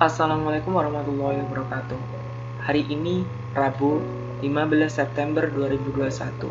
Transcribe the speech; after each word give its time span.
Assalamualaikum 0.00 0.80
warahmatullahi 0.80 1.44
wabarakatuh. 1.44 2.00
Hari 2.64 2.88
ini 2.88 3.20
Rabu 3.52 4.00
15 4.40 4.88
September 4.88 5.44
2021. 5.44 6.48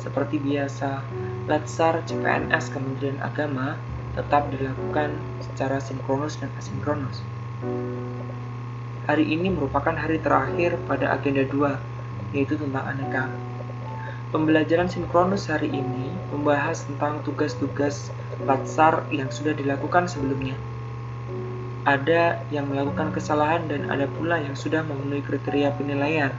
Seperti 0.00 0.40
biasa, 0.40 1.04
Latsar 1.44 2.00
CPNS 2.08 2.72
Kementerian 2.72 3.20
Agama 3.20 3.76
tetap 4.16 4.48
dilakukan 4.48 5.12
secara 5.44 5.76
sinkronus 5.76 6.40
dan 6.40 6.48
asinkronus. 6.56 7.20
Hari 9.04 9.28
ini 9.28 9.52
merupakan 9.52 9.92
hari 9.92 10.16
terakhir 10.16 10.80
pada 10.88 11.12
agenda 11.12 11.44
2, 11.44 12.32
yaitu 12.32 12.56
tentang 12.56 12.96
aneka. 12.96 13.28
Pembelajaran 14.32 14.88
sinkronus 14.88 15.52
hari 15.52 15.68
ini 15.68 16.08
membahas 16.32 16.88
tentang 16.88 17.20
tugas-tugas 17.28 18.08
Latsar 18.48 19.04
yang 19.12 19.28
sudah 19.28 19.52
dilakukan 19.52 20.08
sebelumnya 20.08 20.56
ada 21.88 22.44
yang 22.52 22.68
melakukan 22.68 23.08
kesalahan 23.16 23.64
dan 23.64 23.88
ada 23.88 24.04
pula 24.04 24.36
yang 24.36 24.52
sudah 24.52 24.84
memenuhi 24.84 25.24
kriteria 25.24 25.72
penilaian. 25.72 26.32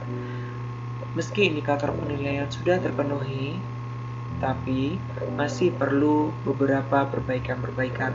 Meski 1.18 1.50
indikator 1.50 1.90
penilaian 1.92 2.46
sudah 2.46 2.78
terpenuhi, 2.78 3.58
tapi 4.38 4.96
masih 5.34 5.74
perlu 5.74 6.30
beberapa 6.46 7.04
perbaikan-perbaikan. 7.10 8.14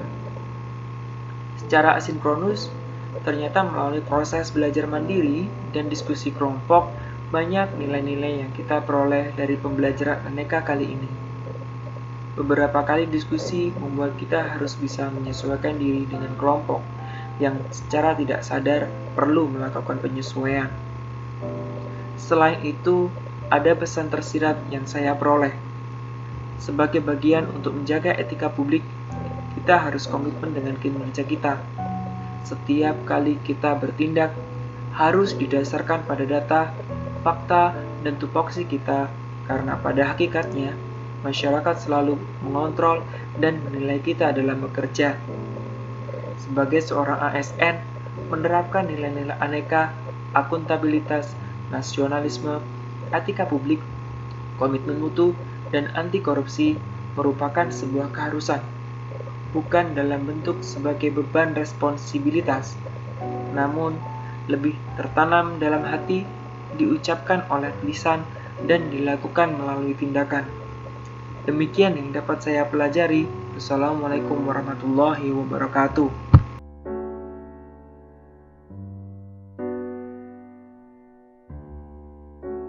Secara 1.59 1.99
asinkronus, 1.99 2.71
ternyata 3.27 3.63
melalui 3.63 3.99
proses 4.03 4.49
belajar 4.55 4.87
mandiri 4.87 5.51
dan 5.75 5.91
diskusi 5.91 6.31
kelompok, 6.31 6.89
banyak 7.27 7.75
nilai-nilai 7.75 8.47
yang 8.47 8.51
kita 8.55 8.79
peroleh 8.87 9.35
dari 9.35 9.59
pembelajaran 9.59 10.23
aneka 10.31 10.63
kali 10.63 10.95
ini. 10.95 11.11
Beberapa 12.39 12.87
kali 12.87 13.09
diskusi 13.09 13.73
membuat 13.75 14.15
kita 14.15 14.55
harus 14.55 14.79
bisa 14.79 15.11
menyesuaikan 15.11 15.75
diri 15.75 16.07
dengan 16.07 16.37
kelompok, 16.39 16.79
yang 17.37 17.61
secara 17.69 18.17
tidak 18.17 18.41
sadar 18.41 18.89
perlu 19.13 19.49
melakukan 19.49 20.01
penyesuaian. 20.01 20.69
Selain 22.17 22.57
itu, 22.65 23.13
ada 23.47 23.71
pesan 23.77 24.09
tersirat 24.09 24.57
yang 24.73 24.89
saya 24.89 25.13
peroleh. 25.13 25.53
Sebagai 26.57 26.99
bagian 26.99 27.47
untuk 27.53 27.77
menjaga 27.77 28.11
etika 28.17 28.49
publik, 28.49 28.81
kita 29.55 29.77
harus 29.77 30.09
komitmen 30.09 30.51
dengan 30.51 30.75
kinerja 30.81 31.23
kita. 31.23 31.61
Setiap 32.41 32.97
kali 33.05 33.37
kita 33.45 33.77
bertindak, 33.77 34.33
harus 34.97 35.37
didasarkan 35.37 36.09
pada 36.09 36.25
data, 36.25 36.61
fakta, 37.21 37.77
dan 38.01 38.17
tupoksi 38.17 38.65
kita, 38.65 39.07
karena 39.45 39.77
pada 39.77 40.11
hakikatnya, 40.11 40.73
masyarakat 41.21 41.75
selalu 41.77 42.17
mengontrol 42.41 43.05
dan 43.37 43.61
menilai 43.61 44.01
kita 44.01 44.33
dalam 44.33 44.63
bekerja 44.65 45.13
sebagai 46.41 46.81
seorang 46.81 47.19
ASN 47.19 47.81
menerapkan 48.29 48.85
nilai-nilai 48.89 49.37
aneka, 49.37 49.93
akuntabilitas, 50.33 51.33
nasionalisme, 51.69 52.61
etika 53.13 53.47
publik, 53.47 53.79
komitmen 54.57 54.99
mutu, 54.99 55.37
dan 55.69 55.91
anti 55.93 56.23
korupsi 56.23 56.79
merupakan 57.17 57.67
sebuah 57.67 58.13
keharusan, 58.13 58.61
bukan 59.51 59.97
dalam 59.97 60.27
bentuk 60.27 60.61
sebagai 60.61 61.11
beban 61.11 61.57
responsibilitas, 61.57 62.77
namun 63.51 63.97
lebih 64.47 64.77
tertanam 64.95 65.59
dalam 65.59 65.83
hati, 65.83 66.23
diucapkan 66.77 67.43
oleh 67.51 67.71
lisan, 67.83 68.23
dan 68.65 68.89
dilakukan 68.89 69.53
melalui 69.53 69.93
tindakan. 69.93 70.47
Demikian 71.47 71.95
yang 71.95 72.11
dapat 72.11 72.43
saya 72.43 72.67
pelajari. 72.67 73.23
Wassalamualaikum 73.55 74.43
warahmatullahi 74.45 75.31
wabarakatuh. 75.31 76.26